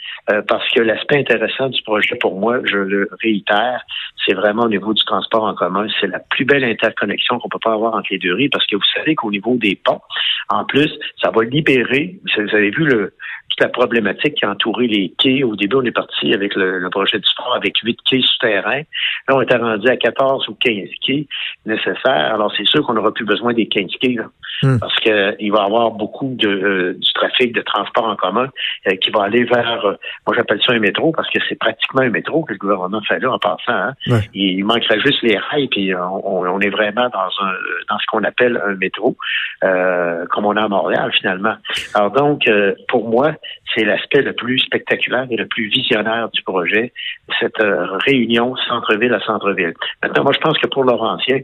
parce 0.47 0.69
que 0.71 0.81
l'aspect 0.81 1.19
intéressant 1.19 1.69
du 1.69 1.81
projet, 1.83 2.15
pour 2.15 2.39
moi, 2.39 2.59
je 2.65 2.77
le 2.77 3.09
réitère, 3.21 3.83
c'est 4.25 4.33
vraiment 4.33 4.63
au 4.63 4.69
niveau 4.69 4.93
du 4.93 5.03
transport 5.03 5.43
en 5.43 5.53
commun, 5.53 5.87
c'est 5.99 6.07
la 6.07 6.19
plus 6.19 6.45
belle 6.45 6.63
interconnexion 6.63 7.39
qu'on 7.39 7.49
peut 7.49 7.59
pas 7.63 7.73
avoir 7.73 7.95
entre 7.95 8.12
parce 8.51 8.65
que 8.67 8.75
vous 8.75 8.83
savez 8.95 9.15
qu'au 9.15 9.31
niveau 9.31 9.55
des 9.55 9.75
ponts, 9.75 10.01
en 10.49 10.65
plus, 10.65 10.91
ça 11.21 11.31
va 11.31 11.43
libérer, 11.43 12.19
vous 12.35 12.55
avez 12.55 12.71
vu 12.71 12.85
le, 12.85 13.13
toute 13.53 13.65
la 13.65 13.69
problématique 13.69 14.35
qui 14.35 14.45
a 14.45 14.51
entouré 14.51 14.87
les 14.87 15.13
quais. 15.17 15.43
Au 15.43 15.55
début, 15.55 15.75
on 15.75 15.83
est 15.83 15.91
parti 15.91 16.33
avec 16.33 16.55
le, 16.55 16.89
projet 16.89 17.19
du 17.19 17.25
sport 17.25 17.55
avec 17.55 17.77
huit 17.83 17.99
quais 18.05 18.21
souterrains. 18.21 18.81
Là, 19.27 19.35
on 19.35 19.41
était 19.41 19.57
rendu 19.57 19.87
à 19.87 19.95
14 19.95 20.47
ou 20.49 20.55
15 20.55 20.89
quais 21.05 21.27
nécessaires. 21.65 22.33
Alors, 22.33 22.51
c'est 22.57 22.65
sûr 22.65 22.85
qu'on 22.85 22.93
n'aura 22.93 23.13
plus 23.13 23.25
besoin 23.25 23.53
des 23.53 23.67
15 23.67 23.91
quais, 24.01 24.17
hmm. 24.63 24.79
parce 24.79 24.95
qu'il 24.99 25.51
va 25.51 25.61
y 25.61 25.65
avoir 25.65 25.91
beaucoup 25.91 26.33
de, 26.35 26.47
euh, 26.47 26.93
du 26.93 27.13
trafic 27.13 27.53
de 27.53 27.61
transport 27.61 28.05
en 28.05 28.15
commun 28.15 28.49
euh, 28.87 28.95
qui 28.95 29.11
va 29.11 29.23
aller 29.23 29.43
vers, 29.43 29.85
euh, 29.85 29.95
moi 30.25 30.35
j'appelle 30.35 30.59
ça 30.65 30.73
un 30.73 30.79
métro, 30.79 31.11
parce 31.11 31.29
que 31.29 31.39
c'est 31.47 31.57
pratiquement 31.57 32.01
un 32.01 32.09
métro 32.09 32.43
que 32.43 32.53
le 32.53 32.59
gouvernement 32.59 33.01
fait 33.01 33.19
là 33.19 33.31
en 33.31 33.39
passant. 33.39 33.55
Hein. 33.67 33.93
Il, 34.33 34.63
manquerait 34.65 34.99
juste 34.99 35.21
les 35.21 35.37
rails, 35.37 35.67
puis 35.67 35.93
on, 35.95 36.41
on, 36.41 36.59
est 36.59 36.69
vraiment 36.69 37.09
dans 37.09 37.45
un 37.45 37.53
dans 37.89 37.99
ce 37.99 38.05
qu'on 38.07 38.23
appelle 38.23 38.61
un 38.65 38.75
métro, 38.75 39.17
comme 39.61 40.45
on 40.45 40.55
a 40.55 40.63
à 40.63 40.67
Montréal 40.67 41.11
finalement. 41.19 41.55
Alors 41.93 42.11
donc, 42.11 42.49
pour 42.87 43.09
moi, 43.09 43.33
c'est 43.73 43.83
l'aspect 43.83 44.21
le 44.21 44.33
plus 44.33 44.59
spectaculaire 44.59 45.27
et 45.29 45.35
le 45.35 45.47
plus 45.47 45.69
visionnaire 45.69 46.29
du 46.33 46.41
projet, 46.43 46.93
cette 47.39 47.59
euh, 47.61 47.97
réunion 48.05 48.55
centre-ville 48.67 49.13
à 49.13 49.19
centre-ville. 49.21 49.73
Maintenant, 50.01 50.23
moi, 50.23 50.33
je 50.33 50.39
pense 50.39 50.57
que 50.59 50.67
pour 50.67 50.83
Laurentien, 50.83 51.39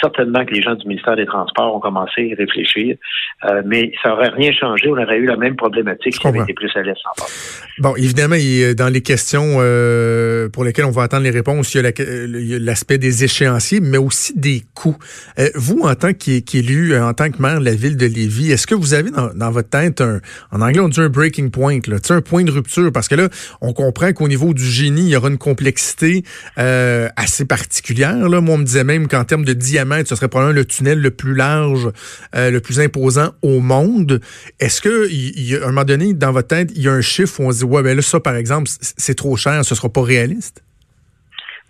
certainement 0.00 0.44
que 0.44 0.54
les 0.54 0.62
gens 0.62 0.74
du 0.74 0.86
ministère 0.86 1.16
des 1.16 1.26
Transports 1.26 1.74
ont 1.74 1.80
commencé 1.80 2.12
à 2.18 2.24
y 2.24 2.34
réfléchir, 2.34 2.96
euh, 3.44 3.62
mais 3.64 3.92
ça 4.02 4.10
n'aurait 4.10 4.28
rien 4.28 4.52
changé. 4.52 4.88
On 4.88 4.98
aurait 4.98 5.18
eu 5.18 5.26
la 5.26 5.36
même 5.36 5.56
problématique 5.56 6.14
si 6.14 6.26
on 6.26 6.30
avait 6.30 6.40
été 6.40 6.54
plus 6.54 6.70
à 6.74 6.82
l'est 6.82 6.96
Bon, 7.78 7.94
évidemment, 7.96 8.36
dans 8.76 8.92
les 8.92 9.02
questions 9.02 9.56
euh, 9.58 10.48
pour 10.50 10.64
lesquelles 10.64 10.84
on 10.84 10.90
va 10.90 11.04
attendre 11.04 11.22
les 11.22 11.30
réponses, 11.30 11.74
il 11.74 11.82
y 11.82 12.54
a 12.54 12.58
l'aspect 12.58 12.98
des 12.98 13.24
échéanciers, 13.24 13.80
mais 13.80 13.98
aussi 13.98 14.38
des 14.38 14.62
coûts. 14.74 14.98
vous, 15.54 15.80
en 15.84 15.94
tant 15.94 16.12
qu'élu, 16.12 16.96
en 16.96 17.14
tant 17.14 17.30
que 17.30 17.40
maire 17.40 17.60
de 17.60 17.64
la 17.64 17.74
ville 17.74 17.96
de 17.96 18.06
Lévis, 18.06 18.52
est-ce 18.52 18.66
que 18.66 18.74
vous 18.74 18.94
avez 18.94 19.10
dans, 19.10 19.32
dans 19.34 19.50
votre 19.50 19.70
tête 19.70 20.00
un, 20.00 20.20
en 20.52 20.60
anglais, 20.60 20.80
on 20.80 20.88
dit 20.88 21.00
un 21.00 21.08
breaking 21.48 21.50
point, 21.50 22.16
un 22.16 22.20
point 22.20 22.44
de 22.44 22.50
rupture, 22.50 22.92
parce 22.92 23.08
que 23.08 23.14
là, 23.14 23.28
on 23.60 23.72
comprend 23.72 24.12
qu'au 24.12 24.28
niveau 24.28 24.54
du 24.54 24.64
génie, 24.64 25.02
il 25.02 25.08
y 25.08 25.16
aura 25.16 25.28
une 25.28 25.38
complexité 25.38 26.22
euh, 26.58 27.08
assez 27.16 27.46
particulière. 27.46 28.28
Là. 28.28 28.40
Moi, 28.40 28.54
on 28.54 28.58
me 28.58 28.64
disait 28.64 28.84
même 28.84 29.08
qu'en 29.08 29.24
termes 29.24 29.44
de 29.44 29.52
diamètre, 29.52 30.08
ce 30.08 30.16
serait 30.16 30.28
probablement 30.28 30.56
le 30.56 30.64
tunnel 30.64 31.00
le 31.00 31.10
plus 31.10 31.34
large, 31.34 31.88
euh, 32.34 32.50
le 32.50 32.60
plus 32.60 32.80
imposant 32.80 33.30
au 33.42 33.60
monde. 33.60 34.20
Est-ce 34.58 34.80
que, 34.80 35.60
à 35.62 35.64
un 35.64 35.68
moment 35.68 35.84
donné, 35.84 36.14
dans 36.14 36.32
votre 36.32 36.48
tête, 36.48 36.70
il 36.74 36.82
y 36.82 36.88
a 36.88 36.92
un 36.92 37.00
chiffre 37.00 37.40
où 37.40 37.44
on 37.44 37.52
se 37.52 37.58
dit, 37.58 37.64
ouais, 37.64 37.82
ben 37.82 37.96
là, 37.96 38.02
ça, 38.02 38.20
par 38.20 38.34
exemple, 38.34 38.68
c'est 38.68 39.14
trop 39.14 39.36
cher, 39.36 39.64
ce 39.64 39.74
sera 39.74 39.88
pas 39.88 40.02
réaliste? 40.02 40.62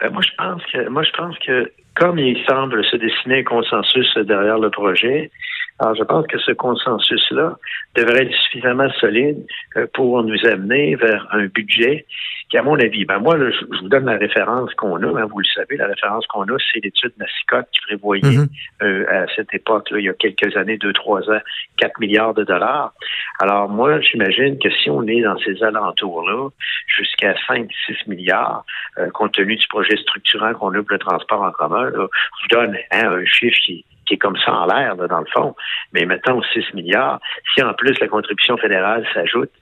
Ben, 0.01 0.11
moi, 0.11 0.23
je 0.23 0.35
pense 0.37 0.63
que, 0.73 0.89
moi, 0.89 1.03
je 1.03 1.11
pense 1.17 1.37
que, 1.47 1.71
comme 1.95 2.19
il 2.19 2.39
semble 2.49 2.83
se 2.85 2.97
dessiner 2.97 3.41
un 3.41 3.45
consensus 3.45 4.17
derrière 4.17 4.59
le 4.59 4.71
projet, 4.71 5.31
alors, 5.81 5.95
je 5.95 6.05
pense 6.05 6.27
que 6.27 6.39
ce 6.39 6.53
consensus-là 6.53 7.57
devrait 7.97 8.25
être 8.25 8.35
suffisamment 8.35 8.91
solide 9.01 9.47
euh, 9.79 9.87
pour 9.95 10.23
nous 10.23 10.47
amener 10.47 10.95
vers 10.95 11.27
un 11.33 11.47
budget 11.47 12.05
qui, 12.51 12.59
à 12.59 12.63
mon 12.63 12.79
avis, 12.79 13.07
ben 13.07 13.19
moi, 13.19 13.39
je, 13.39 13.65
vous 13.65 13.89
donne 13.89 14.05
la 14.05 14.19
référence 14.19 14.75
qu'on 14.75 15.03
a, 15.03 15.07
hein, 15.07 15.27
vous 15.31 15.39
le 15.39 15.45
savez, 15.55 15.79
la 15.79 15.87
référence 15.87 16.27
qu'on 16.27 16.43
a, 16.43 16.57
c'est 16.71 16.85
l'étude 16.85 17.13
Massicotte 17.17 17.67
qui 17.73 17.81
prévoyait 17.81 18.23
mm-hmm. 18.23 18.49
euh, 18.83 19.07
à 19.09 19.27
cette 19.35 19.55
époque-là, 19.55 20.01
il 20.01 20.05
y 20.05 20.09
a 20.11 20.13
quelques 20.13 20.55
années, 20.55 20.77
deux, 20.77 20.93
trois 20.93 21.23
ans, 21.31 21.41
4 21.79 21.99
milliards 21.99 22.35
de 22.35 22.45
dollars. 22.45 22.93
Alors, 23.41 23.71
moi, 23.71 24.01
j'imagine 24.03 24.59
que 24.59 24.69
si 24.71 24.91
on 24.91 25.07
est 25.07 25.23
dans 25.23 25.39
ces 25.39 25.63
alentours-là, 25.63 26.51
jusqu'à 26.95 27.35
5, 27.47 27.71
6 27.87 28.07
milliards, 28.07 28.67
euh, 28.99 29.09
compte 29.11 29.33
tenu 29.33 29.57
du 29.57 29.67
projet 29.69 29.97
structurant 29.97 30.53
qu'on 30.53 30.75
a 30.75 30.83
pour 30.83 30.91
le 30.91 30.99
transport 30.99 31.43
en 31.43 31.53
commun, 31.53 31.85
là, 31.85 31.91
je 31.93 31.99
vous 32.01 32.61
donne 32.61 32.77
hein, 32.91 33.13
un 33.13 33.25
chiffre 33.25 33.57
qui 33.65 33.87
qui 34.11 34.15
est 34.15 34.19
comme 34.19 34.37
ça 34.45 34.53
en 34.53 34.67
l'air, 34.67 34.97
dans 34.97 35.21
le 35.21 35.27
fond. 35.33 35.55
Mais 35.93 36.05
mettons 36.05 36.43
6 36.43 36.75
milliards. 36.75 37.21
Si 37.55 37.63
en 37.63 37.73
plus 37.75 37.97
la 38.01 38.09
contribution 38.09 38.57
fédérale 38.57 39.07
s'ajoute, 39.15 39.53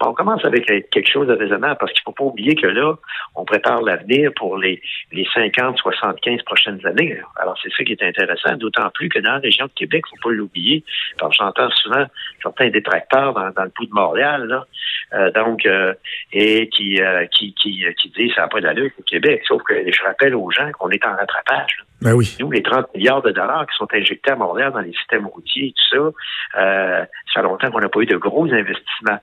on 0.00 0.12
commence 0.12 0.44
avec 0.44 0.66
quelque 0.66 1.10
chose 1.10 1.26
de 1.26 1.34
raisonnable 1.34 1.76
parce 1.78 1.92
qu'il 1.92 2.02
ne 2.06 2.12
faut 2.12 2.24
pas 2.24 2.24
oublier 2.24 2.54
que 2.54 2.66
là, 2.66 2.94
on 3.34 3.44
prépare 3.44 3.82
l'avenir 3.82 4.30
pour 4.36 4.58
les, 4.58 4.80
les 5.12 5.26
50, 5.34 5.78
75 5.78 6.42
prochaines 6.42 6.84
années. 6.86 7.18
Alors, 7.36 7.58
c'est 7.62 7.70
ça 7.76 7.84
qui 7.84 7.92
est 7.92 8.02
intéressant, 8.02 8.56
d'autant 8.56 8.90
plus 8.90 9.08
que 9.08 9.18
dans 9.18 9.32
la 9.32 9.38
région 9.38 9.66
de 9.66 9.72
Québec, 9.72 10.04
il 10.10 10.14
ne 10.14 10.20
faut 10.20 10.28
pas 10.28 10.34
l'oublier. 10.34 10.84
J'entends 11.18 11.70
souvent 11.70 12.06
certains 12.42 12.70
détracteurs 12.70 13.34
dans, 13.34 13.50
dans 13.50 13.64
le 13.64 13.70
pouls 13.70 13.86
de 13.86 13.92
Montréal, 13.92 14.46
là, 14.46 14.66
euh, 15.14 15.30
donc, 15.30 15.64
euh, 15.66 15.94
et 16.32 16.68
qui, 16.68 17.00
euh, 17.00 17.26
qui, 17.26 17.54
qui, 17.54 17.84
qui 18.00 18.08
disent 18.10 18.32
ça 18.34 18.42
n'a 18.42 18.48
pas 18.48 18.60
d'allure 18.60 18.90
au 18.98 19.02
Québec. 19.02 19.42
Sauf 19.46 19.62
que 19.62 19.74
je 19.90 20.02
rappelle 20.02 20.34
aux 20.34 20.50
gens 20.50 20.70
qu'on 20.72 20.90
est 20.90 21.04
en 21.06 21.14
rattrapage. 21.14 21.84
Ben 22.02 22.12
oui. 22.12 22.36
Nous, 22.40 22.50
les 22.50 22.62
30 22.62 22.94
milliards 22.94 23.22
de 23.22 23.30
dollars 23.30 23.66
qui 23.66 23.76
sont 23.76 23.88
injectés 23.92 24.32
à 24.32 24.36
Montréal 24.36 24.72
dans 24.72 24.80
les 24.80 24.92
systèmes 24.92 25.26
routiers 25.26 25.68
et 25.68 25.72
tout 25.72 26.12
ça, 26.54 27.06
ça 27.34 27.40
fait 27.40 27.42
longtemps 27.42 27.70
qu'on 27.70 27.80
n'a 27.80 27.88
pas 27.88 28.00
eu 28.00 28.06
de 28.06 28.16
gros 28.16 28.44
investissements 28.52 29.18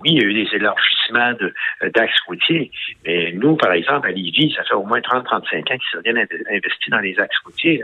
oui, 0.00 0.10
il 0.12 0.22
y 0.22 0.24
a 0.24 0.24
eu 0.24 0.34
des 0.34 0.48
élargissements 0.54 1.34
euh, 1.42 1.90
d'axes 1.90 2.20
routiers, 2.26 2.70
mais 3.04 3.32
nous, 3.32 3.56
par 3.56 3.72
exemple, 3.72 4.08
à 4.08 4.10
Lévis, 4.10 4.54
ça 4.56 4.64
fait 4.64 4.74
au 4.74 4.84
moins 4.84 5.00
30-35 5.00 5.24
ans 5.24 5.42
qu'ils 5.42 5.80
sont 5.92 6.00
bien 6.04 6.16
investis 6.16 6.90
dans 6.90 7.00
les 7.00 7.18
axes 7.18 7.38
routiers. 7.44 7.82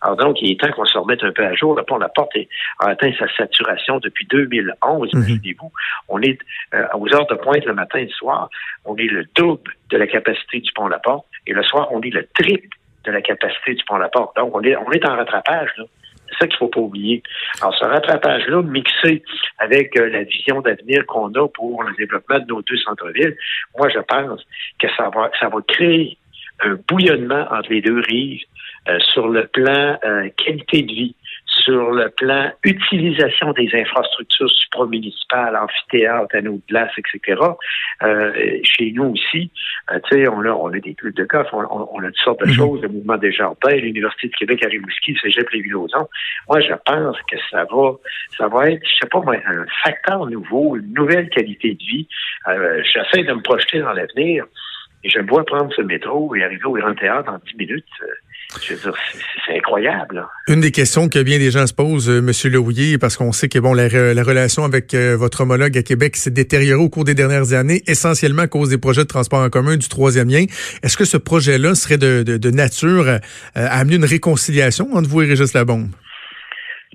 Alors 0.00 0.16
donc, 0.16 0.40
il 0.42 0.52
est 0.52 0.60
temps 0.60 0.70
qu'on 0.72 0.84
se 0.84 0.98
remette 0.98 1.22
un 1.24 1.32
peu 1.32 1.44
à 1.44 1.54
jour. 1.54 1.74
Le 1.76 1.82
pont 1.82 1.98
La 1.98 2.08
Porte 2.08 2.36
a 2.80 2.88
atteint 2.88 3.12
sa 3.18 3.26
saturation 3.36 3.98
depuis 3.98 4.26
2011, 4.26 5.12
mhm. 5.12 5.20
imaginez-vous. 5.20 5.72
On 6.08 6.20
est 6.20 6.38
euh, 6.74 6.86
aux 6.94 7.12
heures 7.14 7.26
de 7.26 7.34
pointe 7.34 7.64
le 7.64 7.74
matin 7.74 7.98
et 7.98 8.04
le 8.04 8.10
soir, 8.10 8.50
on 8.84 8.96
est 8.96 9.08
le 9.08 9.24
double 9.34 9.72
de 9.90 9.96
la 9.96 10.06
capacité 10.06 10.60
du 10.60 10.72
pont 10.72 10.88
La 10.88 10.98
Porte, 10.98 11.26
et 11.46 11.52
le 11.52 11.62
soir, 11.62 11.88
on 11.92 12.00
est 12.02 12.10
le 12.10 12.26
triple 12.34 12.76
de 13.04 13.12
la 13.12 13.22
capacité 13.22 13.74
du 13.74 13.84
pont 13.84 13.96
La 13.96 14.08
Porte. 14.08 14.36
Donc, 14.36 14.54
on 14.54 14.62
est, 14.62 14.76
on 14.76 14.90
est 14.90 15.04
en 15.06 15.16
rattrapage. 15.16 15.70
Là. 15.78 15.84
C'est 16.28 16.38
ça 16.38 16.46
qu'il 16.46 16.56
faut 16.56 16.68
pas 16.68 16.80
oublier. 16.80 17.22
Alors, 17.60 17.74
ce 17.74 17.84
rattrapage-là, 17.84 18.62
mixé 18.62 19.22
avec 19.58 19.98
euh, 19.98 20.08
la 20.08 20.24
vision 20.24 20.60
d'avenir 20.60 21.04
qu'on 21.06 21.32
a 21.34 21.48
pour 21.48 21.82
le 21.82 21.94
développement 21.96 22.38
de 22.38 22.46
nos 22.46 22.62
deux 22.62 22.78
centres-villes, 22.78 23.36
moi, 23.78 23.88
je 23.88 24.00
pense 24.00 24.40
que 24.78 24.88
ça 24.96 25.10
va, 25.14 25.30
ça 25.38 25.48
va 25.48 25.58
créer 25.66 26.18
un 26.60 26.78
bouillonnement 26.88 27.46
entre 27.50 27.70
les 27.70 27.82
deux 27.82 28.00
rives 28.00 28.42
euh, 28.88 28.98
sur 29.00 29.28
le 29.28 29.46
plan 29.46 29.98
euh, 30.04 30.28
qualité 30.36 30.82
de 30.82 30.92
vie 30.92 31.14
sur 31.66 31.90
le 31.90 32.08
plan 32.10 32.52
utilisation 32.62 33.52
des 33.52 33.68
infrastructures 33.74 34.48
supramunicipales, 34.48 35.56
amphithéâtres, 35.56 36.36
anneaux 36.36 36.60
de 36.62 36.62
glace, 36.68 36.92
etc. 36.96 37.40
Euh, 38.02 38.60
chez 38.62 38.92
nous 38.92 39.14
aussi, 39.14 39.50
euh, 39.90 39.98
tu 40.08 40.16
sais, 40.16 40.28
on 40.28 40.40
a, 40.42 40.50
on 40.50 40.68
a 40.68 40.78
des 40.78 40.94
clubs 40.94 41.14
de 41.14 41.24
golf, 41.24 41.48
on, 41.52 41.64
on, 41.68 42.00
a 42.00 42.06
toutes 42.06 42.16
sortes 42.18 42.40
de 42.40 42.46
mhm. 42.46 42.52
choses, 42.52 42.82
le 42.82 42.88
mouvement 42.88 43.16
des 43.16 43.32
jardins, 43.32 43.74
l'Université 43.74 44.28
de 44.28 44.34
Québec 44.34 44.64
à 44.64 44.68
Rimouski, 44.68 45.12
le 45.12 45.18
Cégep 45.18 45.50
Lévis-Lauzon. 45.50 46.08
Moi, 46.48 46.60
je 46.60 46.74
pense 46.84 47.16
que 47.30 47.36
ça 47.50 47.64
va, 47.64 47.92
ça 48.36 48.46
va 48.48 48.70
être, 48.70 48.86
je 48.86 48.94
sais 49.02 49.08
pas 49.10 49.20
moi, 49.20 49.36
un 49.46 49.66
facteur 49.84 50.24
nouveau, 50.26 50.76
une 50.76 50.92
nouvelle 50.92 51.28
qualité 51.30 51.74
de 51.74 51.84
vie. 51.84 52.08
Euh, 52.48 52.82
J'essaie 52.84 53.24
de 53.24 53.32
me 53.32 53.42
projeter 53.42 53.80
dans 53.80 53.92
l'avenir. 53.92 54.44
Et 55.04 55.10
je 55.10 55.18
me 55.18 55.28
vois 55.28 55.44
prendre 55.44 55.72
ce 55.74 55.82
métro 55.82 56.34
et 56.34 56.42
arriver 56.42 56.64
au 56.64 56.72
Grand 56.72 56.94
Théâtre 56.94 57.30
en 57.30 57.38
10 57.38 57.56
minutes. 57.56 57.84
C'est 58.54 59.56
incroyable. 59.56 60.26
Une 60.48 60.60
des 60.60 60.70
questions 60.70 61.08
que 61.08 61.22
bien 61.22 61.38
des 61.38 61.50
gens 61.50 61.66
se 61.66 61.74
posent, 61.74 62.08
euh, 62.08 62.18
M. 62.18 62.30
Lerouillet, 62.52 62.98
parce 62.98 63.16
qu'on 63.16 63.32
sait 63.32 63.48
que 63.48 63.58
bon, 63.58 63.74
la, 63.74 63.84
relation 63.88 64.64
avec 64.64 64.94
euh, 64.94 65.16
votre 65.16 65.42
homologue 65.42 65.76
à 65.76 65.82
Québec 65.82 66.16
s'est 66.16 66.30
détériorée 66.30 66.82
au 66.82 66.88
cours 66.88 67.04
des 67.04 67.14
dernières 67.14 67.52
années, 67.52 67.82
essentiellement 67.86 68.42
à 68.42 68.46
cause 68.46 68.70
des 68.70 68.78
projets 68.78 69.02
de 69.02 69.08
transport 69.08 69.40
en 69.40 69.50
commun 69.50 69.76
du 69.76 69.88
troisième 69.88 70.28
lien. 70.28 70.46
Est-ce 70.82 70.96
que 70.96 71.04
ce 71.04 71.16
projet-là 71.16 71.74
serait 71.74 71.98
de, 71.98 72.50
nature 72.50 73.18
à 73.54 73.78
amener 73.78 73.96
une 73.96 74.04
réconciliation 74.04 74.94
entre 74.94 75.08
vous 75.08 75.22
et 75.22 75.26
Régis 75.26 75.52
Labombe? 75.52 75.88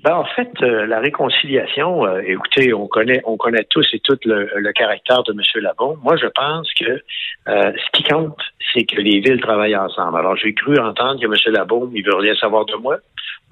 Ben, 0.02 0.16
en 0.16 0.24
fait, 0.24 0.50
euh, 0.62 0.84
la 0.86 0.98
réconciliation, 0.98 2.04
euh, 2.04 2.22
écoutez, 2.26 2.74
on 2.74 2.88
connaît, 2.88 3.22
on 3.24 3.36
connaît 3.36 3.64
tous 3.70 3.86
et 3.92 4.00
toutes 4.00 4.24
le, 4.24 4.72
caractère 4.72 5.22
de 5.22 5.32
M. 5.32 5.62
Labon. 5.62 5.96
Moi, 6.02 6.16
je 6.16 6.26
pense 6.26 6.68
que 6.74 7.00
euh, 7.48 7.72
ce 7.72 7.90
qui 7.92 8.02
compte, 8.02 8.36
c'est 8.72 8.84
que 8.84 9.00
les 9.00 9.20
villes 9.20 9.40
travaillent 9.40 9.76
ensemble. 9.76 10.18
Alors, 10.18 10.36
j'ai 10.36 10.54
cru 10.54 10.76
entendre 10.78 11.20
que 11.20 11.26
M. 11.26 11.54
Labon, 11.54 11.88
il 11.94 12.04
veut 12.04 12.16
rien 12.16 12.34
savoir 12.34 12.64
de 12.64 12.74
moi. 12.74 12.98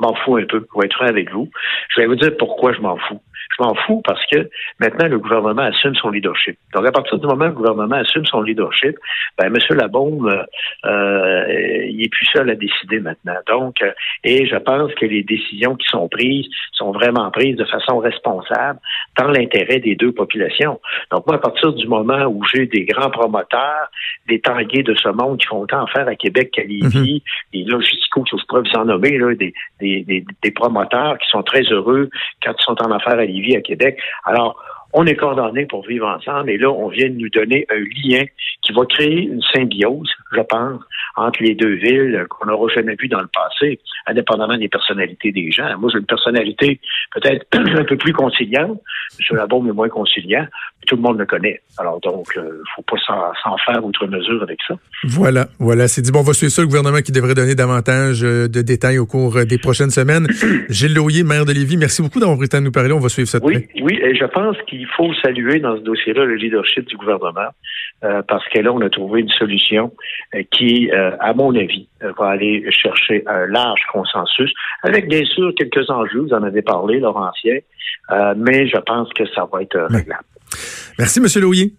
M'en 0.01 0.15
fous 0.15 0.39
un 0.39 0.45
peu, 0.45 0.63
pour 0.63 0.83
être 0.83 0.95
franc 0.95 1.07
avec 1.07 1.31
vous. 1.31 1.49
Je 1.95 2.01
vais 2.01 2.07
vous 2.07 2.17
dire 2.17 2.37
pourquoi 2.37 2.73
je 2.73 2.81
m'en 2.81 2.97
fous. 2.97 3.21
Je 3.59 3.65
m'en 3.65 3.75
fous 3.75 4.01
parce 4.05 4.25
que 4.27 4.49
maintenant, 4.79 5.09
le 5.09 5.19
gouvernement 5.19 5.63
assume 5.63 5.95
son 5.95 6.11
leadership. 6.11 6.57
Donc, 6.75 6.87
à 6.87 6.93
partir 6.93 7.19
du 7.19 7.27
moment 7.27 7.47
où 7.47 7.49
le 7.49 7.55
gouvernement 7.55 7.97
assume 7.97 8.25
son 8.27 8.43
leadership, 8.43 8.97
ben, 9.39 9.47
M. 9.47 9.77
Labaume, 9.77 10.45
euh, 10.85 11.85
il 11.89 12.03
est 12.03 12.09
plus 12.09 12.27
seul 12.27 12.49
à 12.51 12.55
décider 12.55 13.01
maintenant. 13.01 13.37
Donc, 13.47 13.83
euh, 13.83 13.93
et 14.25 14.47
je 14.47 14.57
pense 14.57 14.95
que 14.95 15.07
les 15.07 15.23
décisions 15.23 15.75
qui 15.75 15.87
sont 15.89 16.09
prises 16.09 16.47
sont 16.73 16.93
vraiment 16.93 17.31
prises 17.31 17.57
de 17.57 17.65
façon 17.65 17.99
responsable 17.99 18.79
dans 19.19 19.29
l'intérêt 19.29 19.81
des 19.81 19.97
deux 19.97 20.13
populations. 20.13 20.81
Donc, 21.11 21.27
moi, 21.27 21.37
à 21.37 21.39
partir 21.39 21.73
du 21.73 21.87
moment 21.87 22.25
où 22.27 22.45
j'ai 22.45 22.67
des 22.67 22.85
grands 22.85 23.11
promoteurs, 23.11 23.91
des 24.29 24.41
tangués 24.41 24.83
de 24.83 24.95
ce 24.95 25.09
monde 25.09 25.39
qui 25.39 25.47
font 25.47 25.61
autant 25.61 25.87
faire 25.89 26.07
à 26.09 26.15
Québec 26.15 26.51
qu'à 26.53 26.63
Lévis, 26.63 26.89
mm-hmm. 26.89 27.23
et 27.55 27.65
là, 27.65 27.81
jusqu'où 27.81 28.25
je 28.31 28.37
vous 28.37 28.77
en 28.77 28.85
nommer, 28.85 29.19
là, 29.19 29.35
des, 29.35 29.53
des, 29.81 30.03
des, 30.03 30.25
des 30.43 30.51
promoteurs 30.51 31.19
qui 31.19 31.29
sont 31.29 31.43
très 31.43 31.63
heureux 31.63 32.11
quand 32.43 32.53
ils 32.59 32.63
sont 32.63 32.83
en 32.83 32.93
affaires 32.93 33.19
à 33.19 33.25
Lévis, 33.25 33.40
à 33.57 33.61
Québec. 33.61 33.99
Alors, 34.25 34.63
on 34.93 35.07
est 35.07 35.17
condamnés 35.17 35.67
pour 35.67 35.87
vivre 35.87 36.07
ensemble 36.07 36.51
et 36.51 36.59
là, 36.59 36.71
on 36.71 36.89
vient 36.89 37.09
de 37.09 37.15
nous 37.15 37.29
donner 37.29 37.67
un 37.71 37.79
lien 37.79 38.25
qui 38.63 38.73
va 38.73 38.85
créer 38.87 39.23
une 39.23 39.43
symbiose, 39.55 40.11
je 40.33 40.41
pense, 40.41 40.81
entre 41.17 41.43
les 41.43 41.55
deux 41.55 41.75
villes 41.75 42.27
qu'on 42.29 42.47
n'aura 42.47 42.69
jamais 42.75 42.97
vu 42.97 43.09
dans 43.09 43.21
le 43.21 43.29
passé, 43.29 43.81
indépendamment 44.07 44.57
des 44.57 44.69
personnalités 44.69 45.33
des 45.33 45.51
gens. 45.51 45.79
Moi, 45.79 45.91
j'ai 45.93 45.99
une 45.99 46.07
personnalité 46.07 46.81
peut-être 47.13 47.47
un 47.53 47.85
peu 47.85 47.97
plus 47.97 48.13
conciliante. 48.13 48.81
M. 49.19 49.37
Labaume 49.37 49.69
est 49.69 49.73
moins 49.73 49.89
conciliant. 49.89 50.47
Tout 50.87 50.97
le 50.97 51.03
monde 51.03 51.19
le 51.19 51.27
connaît. 51.27 51.61
Alors 51.79 52.01
donc, 52.01 52.27
il 52.35 52.41
euh, 52.41 52.63
faut 52.75 52.83
pas 52.83 52.97
s'en 53.43 53.57
faire 53.59 53.85
outre 53.85 54.07
mesure 54.07 54.43
avec 54.43 54.59
ça. 54.67 54.75
Voilà, 55.05 55.49
voilà. 55.59 55.89
C'est 55.89 56.03
dit, 56.03 56.11
bon, 56.11 56.21
on 56.21 56.23
va 56.23 56.33
suivre 56.33 56.53
ça, 56.53 56.63
le 56.63 56.69
gouvernement 56.69 57.01
qui 57.01 57.13
devrait 57.13 57.35
donner 57.35 57.55
davantage 57.55 58.23
euh, 58.25 58.49
de 58.49 58.63
détails 58.63 58.99
au 58.99 59.07
cours 59.07 59.37
euh, 59.37 59.45
des 59.45 59.59
prochaines 59.59 59.91
semaines. 59.91 60.27
Gilles 60.71 60.95
Loyer, 60.95 61.23
maire 61.23 61.45
de 61.45 61.53
Lévis, 61.53 61.77
merci 61.77 62.03
beaucoup 62.03 62.19
d'avoir 62.19 62.43
été 62.43 62.57
à 62.57 62.61
nous 62.61 62.73
parler. 62.73 62.93
On 62.93 63.01
va 63.01 63.09
suivre 63.09 63.29
ça 63.29 63.41
de 63.41 63.45
Oui, 63.45 63.67
oui, 63.83 64.01
et 64.03 64.15
je 64.15 64.25
pense 64.25 64.57
qu'il 64.67 64.80
faut 64.87 65.13
saluer 65.15 65.61
dans 65.61 65.77
ce 65.77 65.83
dossier-là 65.83 66.25
le 66.25 66.37
leadership 66.37 66.87
du 66.87 66.97
gouvernement. 66.97 67.51
parce 68.01 68.49
que 68.49 68.61
là, 68.61 68.73
on 68.73 68.81
a 68.81 68.91
trouvé 68.91 69.21
une 69.21 69.29
solution 69.31 69.93
qui, 70.51 70.91
à 70.91 71.33
mon 71.35 71.55
avis, 71.55 71.89
va 72.19 72.29
aller 72.29 72.67
chercher 72.71 73.23
un 73.27 73.47
large 73.47 73.83
consensus, 73.93 74.53
avec 74.83 75.09
bien 75.09 75.25
sûr 75.25 75.53
quelques 75.57 75.89
enjeux, 75.91 76.21
vous 76.21 76.33
en 76.33 76.43
avez 76.43 76.63
parlé, 76.63 77.01
Laurentien, 77.01 77.59
mais 78.37 78.69
je 78.69 78.79
pense 78.79 79.13
que 79.13 79.27
ça 79.35 79.49
va 79.53 79.63
être 79.63 79.79
réglable. 79.91 80.25
Merci, 80.99 81.21
M. 81.21 81.43
Louis. 81.43 81.75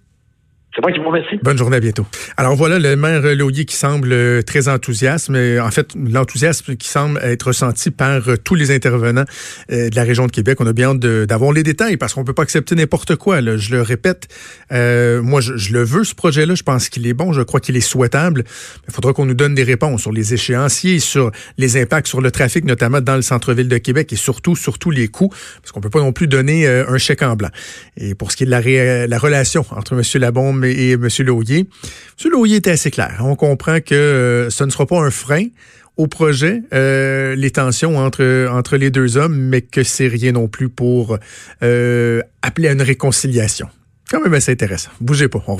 C'est 0.73 0.81
moi 0.81 0.93
qui 0.93 0.99
vous 0.99 1.07
remercie. 1.07 1.37
Bonne 1.43 1.57
journée, 1.57 1.75
à 1.75 1.79
bientôt. 1.81 2.05
Alors 2.37 2.55
voilà 2.55 2.79
le 2.79 2.95
maire 2.95 3.35
Loyer 3.35 3.65
qui 3.65 3.75
semble 3.75 4.13
euh, 4.13 4.41
très 4.41 4.69
enthousiaste, 4.69 5.27
mais 5.27 5.59
en 5.59 5.69
fait, 5.69 5.89
l'enthousiasme 5.95 6.77
qui 6.77 6.87
semble 6.87 7.19
être 7.21 7.47
ressenti 7.47 7.91
par 7.91 8.29
euh, 8.29 8.37
tous 8.37 8.55
les 8.55 8.73
intervenants 8.73 9.25
euh, 9.69 9.89
de 9.89 9.95
la 9.97 10.03
région 10.03 10.27
de 10.27 10.31
Québec. 10.31 10.61
On 10.61 10.67
a 10.67 10.71
bien 10.71 10.91
hâte 10.91 10.99
d'avoir 10.99 11.51
les 11.51 11.63
détails 11.63 11.97
parce 11.97 12.13
qu'on 12.13 12.23
peut 12.23 12.33
pas 12.33 12.43
accepter 12.43 12.75
n'importe 12.75 13.17
quoi. 13.17 13.41
Je 13.57 13.75
le 13.75 13.81
répète, 13.81 14.29
moi, 14.71 15.41
je, 15.41 15.73
le 15.73 15.83
veux, 15.83 16.05
ce 16.05 16.15
projet-là. 16.15 16.55
Je 16.55 16.63
pense 16.63 16.87
qu'il 16.87 17.05
est 17.05 17.13
bon. 17.13 17.33
Je 17.33 17.41
crois 17.41 17.59
qu'il 17.59 17.75
est 17.75 17.81
souhaitable. 17.81 18.45
Il 18.87 18.93
faudra 18.93 19.11
qu'on 19.11 19.25
nous 19.25 19.33
donne 19.33 19.53
des 19.53 19.63
réponses 19.63 20.01
sur 20.01 20.13
les 20.13 20.33
échéanciers, 20.33 20.99
sur 20.99 21.31
les 21.57 21.81
impacts 21.81 22.07
sur 22.07 22.21
le 22.21 22.31
trafic, 22.31 22.63
notamment 22.63 23.01
dans 23.01 23.17
le 23.17 23.21
centre-ville 23.21 23.67
de 23.67 23.77
Québec 23.77 24.13
et 24.13 24.15
surtout, 24.15 24.55
surtout 24.55 24.89
les 24.89 25.09
coûts, 25.09 25.33
parce 25.61 25.73
qu'on 25.73 25.81
peut 25.81 25.89
pas 25.89 25.99
non 25.99 26.13
plus 26.13 26.27
donner 26.27 26.65
un 26.65 26.97
chèque 26.97 27.23
en 27.23 27.35
blanc. 27.35 27.49
Et 27.97 28.15
pour 28.15 28.31
ce 28.31 28.37
qui 28.37 28.43
est 28.43 28.45
de 28.45 28.51
la, 28.51 29.07
la 29.07 29.17
relation 29.17 29.65
entre 29.71 29.93
M. 29.93 30.01
Labombe 30.21 30.60
et 30.65 30.91
M. 30.91 31.07
Laulier. 31.19 31.67
M. 32.23 32.45
Était 32.45 32.71
assez 32.71 32.91
clair. 32.91 33.21
On 33.21 33.35
comprend 33.35 33.79
que 33.79 33.95
euh, 33.95 34.49
ce 34.49 34.63
ne 34.63 34.69
sera 34.69 34.85
pas 34.85 34.99
un 34.99 35.11
frein 35.11 35.45
au 35.97 36.07
projet, 36.07 36.63
euh, 36.73 37.35
les 37.35 37.51
tensions 37.51 37.97
entre, 37.97 38.47
entre 38.49 38.77
les 38.77 38.89
deux 38.89 39.17
hommes, 39.17 39.37
mais 39.37 39.61
que 39.61 39.83
c'est 39.83 40.07
rien 40.07 40.31
non 40.31 40.47
plus 40.47 40.69
pour 40.69 41.17
euh, 41.63 42.21
appeler 42.41 42.69
à 42.69 42.71
une 42.71 42.81
réconciliation. 42.81 43.67
Quand 44.09 44.21
même 44.21 44.33
assez 44.33 44.51
intéressant. 44.51 44.91
Bougez 44.99 45.27
pas. 45.27 45.43